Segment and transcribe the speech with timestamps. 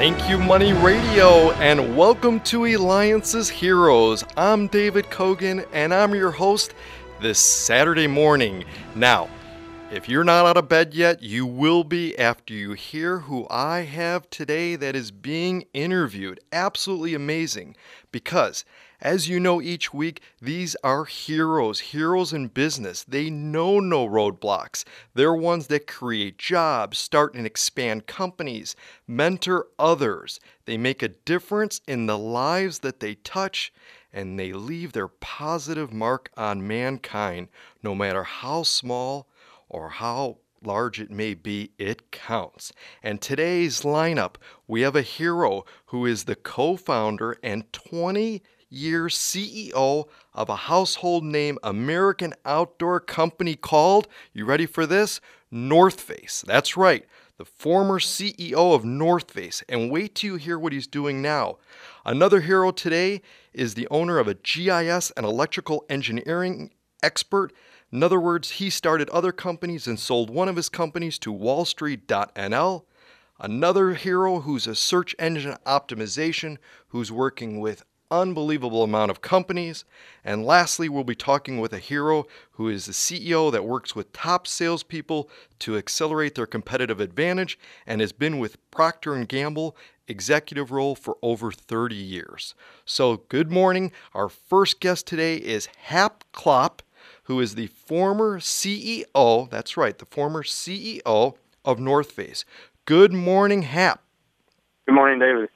[0.00, 4.24] Thank you, Money Radio, and welcome to Eliances Heroes.
[4.34, 6.72] I'm David Cogan, and I'm your host
[7.20, 8.64] this Saturday morning.
[8.94, 9.28] Now,
[9.92, 13.80] if you're not out of bed yet, you will be after you hear who I
[13.80, 16.40] have today that is being interviewed.
[16.50, 17.76] Absolutely amazing
[18.10, 18.64] because
[19.00, 23.02] as you know, each week, these are heroes, heroes in business.
[23.02, 24.84] They know no roadblocks.
[25.14, 30.38] They're ones that create jobs, start and expand companies, mentor others.
[30.66, 33.72] They make a difference in the lives that they touch,
[34.12, 37.48] and they leave their positive mark on mankind,
[37.82, 39.28] no matter how small
[39.68, 42.72] or how large it may be, it counts.
[43.02, 44.34] And today's lineup,
[44.66, 50.56] we have a hero who is the co founder and 20 year CEO of a
[50.56, 55.20] household name American outdoor company called, you ready for this?
[55.50, 56.42] North Face.
[56.46, 57.04] That's right,
[57.36, 59.62] the former CEO of North Face.
[59.68, 61.58] And wait till you hear what he's doing now.
[62.06, 63.20] Another hero today
[63.52, 66.70] is the owner of a GIS and electrical engineering
[67.02, 67.52] expert
[67.92, 72.84] in other words, he started other companies and sold one of his companies to wallstreet.nl.
[73.40, 79.84] Another hero who's a search engine optimization who's working with unbelievable amount of companies.
[80.24, 84.12] And lastly, we'll be talking with a hero who is the CEO that works with
[84.12, 85.28] top salespeople
[85.60, 89.76] to accelerate their competitive advantage and has been with Procter & Gamble
[90.08, 92.54] executive role for over 30 years.
[92.84, 93.92] So, good morning.
[94.12, 96.82] Our first guest today is Hap Klopp
[97.30, 102.44] who is the former CEO, that's right, the former CEO of North Face.
[102.86, 104.02] Good morning, Hap.
[104.86, 105.48] Good morning, David.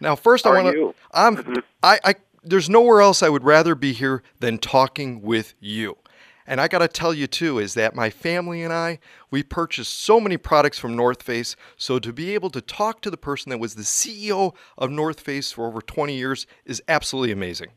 [0.00, 1.58] Now, first How I want to I'm mm-hmm.
[1.82, 5.96] I, I there's nowhere else I would rather be here than talking with you.
[6.46, 8.98] And I got to tell you too is that my family and I,
[9.30, 13.10] we purchased so many products from North Face, so to be able to talk to
[13.10, 17.30] the person that was the CEO of North Face for over 20 years is absolutely
[17.30, 17.68] amazing.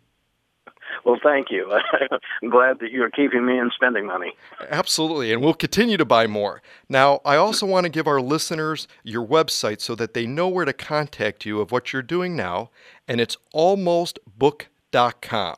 [1.05, 1.69] Well, thank you.
[2.41, 4.33] I'm glad that you're keeping me in spending money.
[4.69, 6.61] Absolutely, and we'll continue to buy more.
[6.87, 10.65] Now, I also want to give our listeners your website so that they know where
[10.65, 12.69] to contact you of what you're doing now,
[13.07, 15.55] and it's almostbook.com.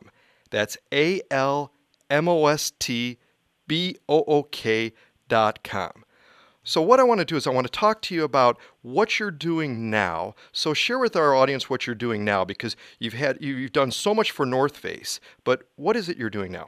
[0.49, 1.71] That's A L
[2.09, 3.17] M O S T
[3.67, 4.93] B O O K
[5.27, 6.04] dot com.
[6.67, 9.19] So, what I want to do is I want to talk to you about what
[9.19, 10.33] you're doing now.
[10.51, 14.15] So, share with our audience what you're doing now because you've had you've done so
[14.15, 15.19] much for North Face.
[15.43, 16.67] But what is it you're doing now?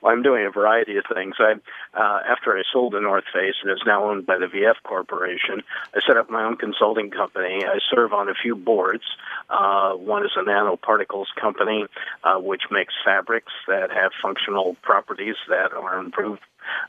[0.00, 1.34] Well, I'm doing a variety of things.
[1.40, 1.54] I,
[1.94, 5.62] uh, after I sold the North Face, and it's now owned by the VF Corporation,
[5.92, 7.64] I set up my own consulting company.
[7.66, 9.02] I serve on a few boards.
[9.50, 11.86] Uh, one is a nanoparticles company,
[12.22, 16.40] uh, which makes fabrics that have functional properties that are improved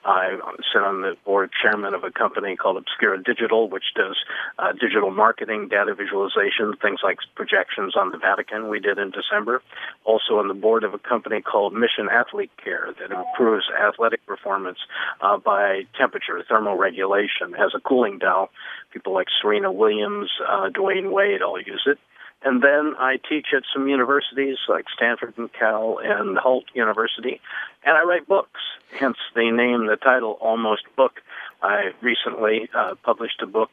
[0.03, 0.37] I
[0.73, 4.17] sit on the board chairman of a company called Obscura Digital, which does
[4.57, 9.61] uh, digital marketing, data visualization, things like projections on the Vatican we did in December.
[10.03, 14.79] Also on the board of a company called Mission Athlete Care that improves athletic performance
[15.21, 18.49] uh, by temperature, thermal regulation, has a cooling dial.
[18.91, 21.99] People like Serena Williams, uh, Dwyane Wade all use it.
[22.43, 27.39] And then I teach at some universities like Stanford and Cal and Hult University,
[27.83, 28.59] and I write books.
[28.97, 31.21] Hence the name, the title, Almost Book.
[31.61, 33.69] I recently uh, published a book,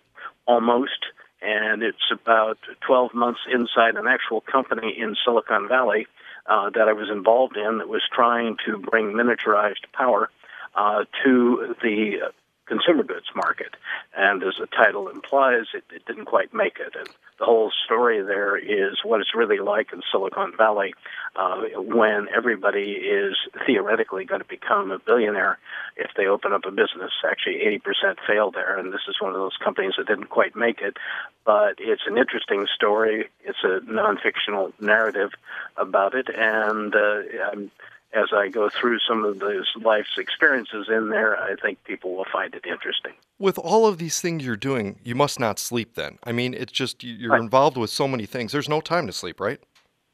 [0.47, 1.07] Almost,
[1.41, 6.07] and it's about 12 months inside an actual company in Silicon Valley
[6.47, 10.31] uh, that I was involved in that was trying to bring miniaturized power
[10.75, 12.33] uh, to the
[12.69, 13.75] consumer goods market.
[14.17, 16.95] And as the title implies, it, it didn't quite make it.
[16.99, 20.95] And the whole story there is what it's really like in Silicon Valley
[21.37, 23.37] uh, when everybody is
[23.67, 25.59] theoretically going to become a billionaire
[25.97, 27.13] if they open up a business.
[27.29, 30.81] Actually, 80% fail there, and this is one of those companies that didn't quite make
[30.81, 30.97] it.
[31.45, 33.29] But it's an interesting story.
[33.45, 35.31] It's a non-fictional narrative
[35.77, 37.23] about it, and uh,
[37.53, 37.71] I'm
[38.15, 42.27] as I go through some of those life's experiences in there, I think people will
[42.33, 43.13] find it interesting.
[43.39, 46.19] With all of these things you're doing, you must not sleep then.
[46.25, 47.41] I mean, it's just you're right.
[47.41, 48.53] involved with so many things.
[48.53, 49.61] There's no time to sleep, right?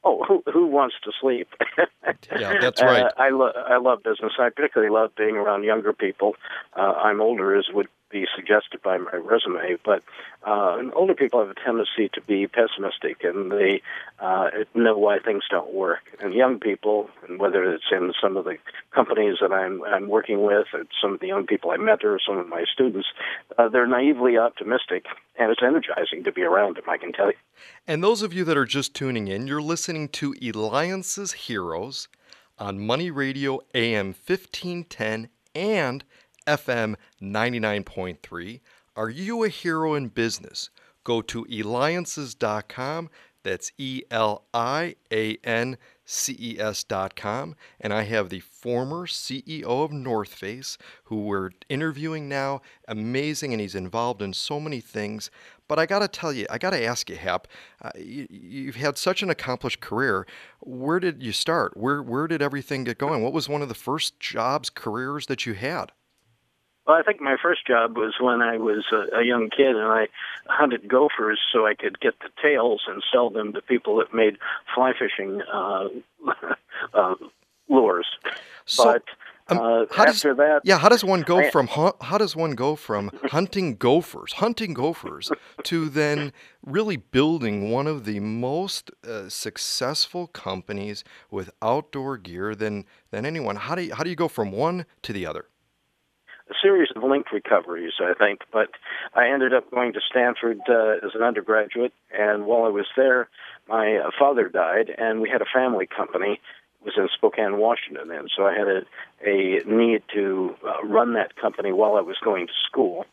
[0.03, 1.47] Oh, who, who wants to sleep?
[2.37, 3.05] yeah, that's right.
[3.05, 4.33] Uh, I, lo- I love business.
[4.37, 6.35] I particularly love being around younger people.
[6.75, 10.01] Uh, I'm older, as would be suggested by my resume, but
[10.47, 13.81] uh, older people have a tendency to be pessimistic and they
[14.19, 15.99] uh, know why things don't work.
[16.21, 18.55] And young people, and whether it's in some of the
[18.91, 22.17] companies that I'm, I'm working with, or some of the young people I met, or
[22.25, 23.09] some of my students,
[23.57, 25.07] uh, they're naively optimistic,
[25.37, 27.37] and it's energizing to be around them, I can tell you.
[27.85, 32.07] And those of you that are just tuning in, you're listening to Eliance's Heroes
[32.57, 36.03] on Money Radio AM 1510 and
[36.45, 38.61] FM 99.3.
[38.95, 40.69] Are you a hero in business?
[41.03, 43.09] Go to eliances.com.
[43.43, 47.55] That's E L I A N C E S.com.
[47.79, 52.61] And I have the former CEO of North Face, who we're interviewing now.
[52.87, 55.29] Amazing, and he's involved in so many things.
[55.67, 57.47] But I got to tell you, I got to ask you, Hap,
[57.81, 60.25] uh, you, have had such an accomplished career.
[60.59, 61.77] Where did you start?
[61.77, 63.21] Where, where did everything get going?
[63.21, 65.91] What was one of the first jobs, careers that you had?
[66.87, 69.87] Well, I think my first job was when I was a, a young kid and
[69.87, 70.07] I
[70.47, 74.37] hunted gophers so I could get the tails and sell them to people that made
[74.73, 75.87] fly fishing uh,
[76.93, 77.15] uh,
[77.69, 78.07] lures.
[78.65, 79.03] So, but
[79.47, 82.51] um, uh, how does, that, yeah, how does one go I, from how does one
[82.51, 85.31] go from hunting gophers, hunting gophers,
[85.63, 86.33] to then
[86.63, 93.55] really building one of the most uh, successful companies with outdoor gear than than anyone?
[93.55, 95.45] How do you, how do you go from one to the other?
[96.49, 98.41] A series of linked recoveries, I think.
[98.51, 98.69] But
[99.13, 103.29] I ended up going to Stanford uh, as an undergraduate, and while I was there,
[103.67, 106.39] my uh, father died, and we had a family company.
[106.81, 108.81] It was in Spokane, Washington, and so I had a,
[109.25, 113.05] a need to uh, run that company while I was going to school.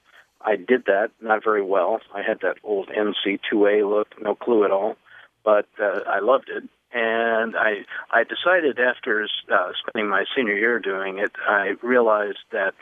[0.44, 2.00] I did that not very well.
[2.14, 4.96] I had that old NC2A look, no clue at all,
[5.44, 10.78] but uh, I loved it and I I decided after uh, spending my senior year
[10.78, 12.74] doing it, I realized that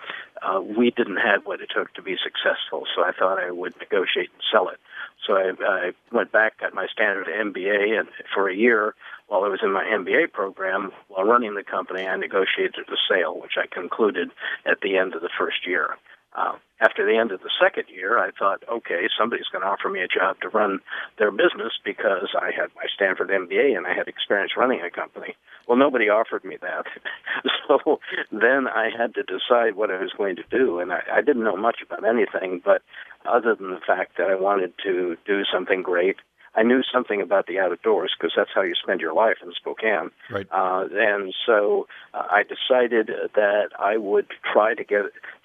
[0.43, 2.87] uh, we didn't have what it took to be successful.
[2.95, 4.79] So I thought I would negotiate and sell it.
[5.27, 8.95] So I, I went back, got my Stanford MBA, and for a year
[9.29, 13.39] while I was in my MBA program, while running the company, I negotiated the sale,
[13.41, 14.31] which I concluded
[14.67, 15.97] at the end of the first year.
[16.37, 19.89] Uh, after the end of the second year, I thought, okay, somebody's going to offer
[19.89, 20.79] me a job to run
[21.19, 25.35] their business because I had my Stanford MBA and I had experience running a company.
[25.69, 26.87] Well, nobody offered me that.
[27.69, 28.01] so
[28.33, 30.79] then I had to decide what I was going to do.
[30.79, 32.83] And I, I didn't know much about anything, but
[33.27, 36.17] other than the fact that I wanted to do something great
[36.55, 40.11] I knew something about the outdoors because that's how you spend your life in Spokane.
[40.31, 40.49] Right.
[40.51, 45.03] Uh, and so uh, I decided that I would try to get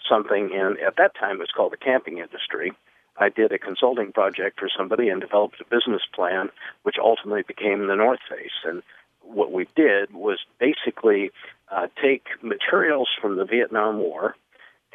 [0.09, 0.77] something in.
[0.85, 2.73] At that time, it was called the camping industry.
[3.17, 6.49] I did a consulting project for somebody and developed a business plan,
[6.83, 8.51] which ultimately became the North Face.
[8.65, 8.81] And
[9.21, 11.31] what we did was basically
[11.71, 14.35] uh, take materials from the Vietnam War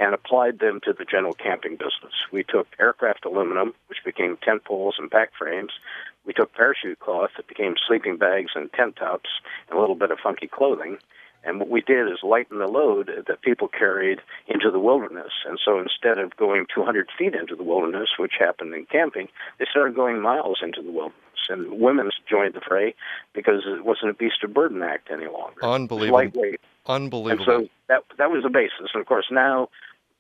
[0.01, 2.15] and applied them to the general camping business.
[2.33, 5.73] We took aircraft aluminum, which became tent poles and back frames.
[6.25, 9.29] We took parachute cloth that became sleeping bags and tent tops
[9.69, 10.97] and a little bit of funky clothing.
[11.45, 15.33] And what we did is lighten the load that people carried into the wilderness.
[15.47, 19.67] And so instead of going 200 feet into the wilderness, which happened in camping, they
[19.71, 21.17] started going miles into the wilderness.
[21.49, 22.95] And women joined the fray
[23.35, 25.65] because it wasn't a beast of burden act any longer.
[25.65, 26.19] Unbelievable.
[26.19, 26.61] Lightweight.
[26.87, 27.55] Unbelievable.
[27.55, 28.91] And so that that was the basis.
[28.93, 29.69] And of course, now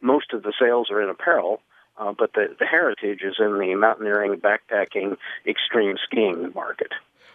[0.00, 1.61] most of the sales are in apparel,
[1.99, 6.93] uh, but the, the heritage is in the mountaineering, backpacking, extreme skiing market.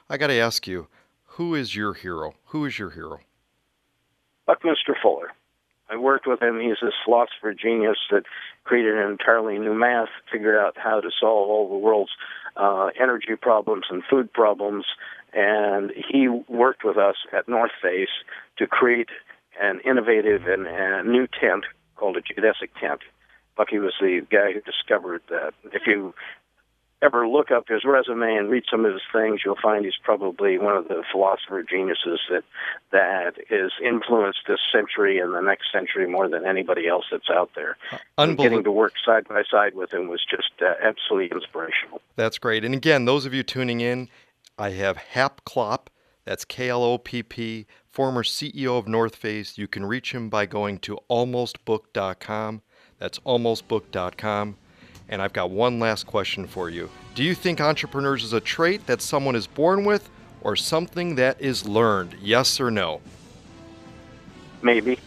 [0.09, 0.87] I got to ask you,
[1.25, 2.33] who is your hero?
[2.47, 3.19] Who is your hero?
[4.45, 5.31] Buckminster Fuller.
[5.89, 6.59] I worked with him.
[6.59, 8.23] He's this philosopher genius that
[8.63, 12.11] created an entirely new math, figured out how to solve all the world's
[12.57, 14.85] uh, energy problems and food problems.
[15.33, 18.09] And he worked with us at North Face
[18.57, 19.09] to create
[19.61, 23.01] an innovative and, and new tent called a geodesic tent.
[23.55, 25.53] Bucky was the guy who discovered that.
[25.71, 26.13] If you
[27.01, 30.57] ever look up his resume and read some of his things, you'll find he's probably
[30.57, 32.43] one of the philosopher geniuses that
[32.91, 37.51] that is influenced this century and the next century more than anybody else that's out
[37.55, 37.77] there.
[38.17, 42.01] And getting to work side by side with him was just uh, absolutely inspirational.
[42.15, 42.65] That's great.
[42.65, 44.09] And again, those of you tuning in,
[44.57, 45.89] I have Hap Klopp.
[46.25, 49.57] That's K L O P P former CEO of North Face.
[49.57, 52.61] You can reach him by going to almostbook.com.
[52.99, 54.57] That's almostbook.com.
[55.07, 56.89] And I've got one last question for you.
[57.13, 60.09] Do you think entrepreneurs is a trait that someone is born with
[60.41, 62.15] or something that is learned?
[62.21, 63.01] Yes or no?
[64.61, 64.99] Maybe.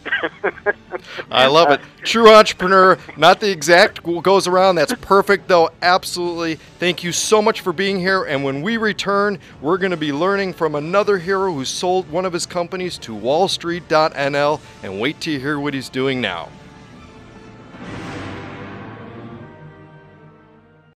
[1.31, 1.81] I love it.
[2.03, 4.75] True entrepreneur, not the exact goes around.
[4.75, 5.71] That's perfect, though.
[5.81, 6.55] Absolutely.
[6.55, 8.23] Thank you so much for being here.
[8.23, 12.25] And when we return, we're going to be learning from another hero who sold one
[12.25, 14.61] of his companies to wallstreet.nl.
[14.83, 16.49] And wait till you hear what he's doing now.